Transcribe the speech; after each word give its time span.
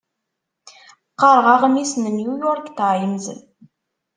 Qqareɣ 1.11 1.47
aɣmis 1.55 1.93
n 1.97 2.03
New 2.17 2.33
York 2.43 2.67
Times. 2.79 3.25